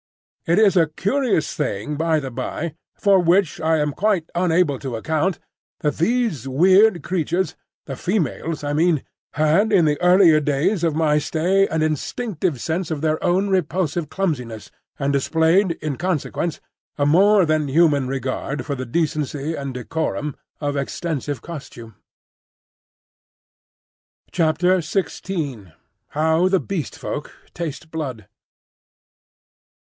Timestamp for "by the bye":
1.95-2.73